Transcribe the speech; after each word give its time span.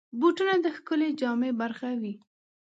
بوټونه 0.19 0.55
د 0.63 0.67
ښکلې 0.75 1.09
جامې 1.19 1.51
برخه 1.61 1.89
وي. 2.01 2.13